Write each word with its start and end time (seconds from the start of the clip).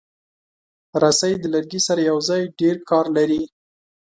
رسۍ 1.01 1.33
د 1.39 1.43
لرګي 1.53 1.81
سره 1.87 2.01
یوځای 2.09 2.41
ډېر 2.59 2.75
کار 2.89 3.05
لري. 3.17 3.41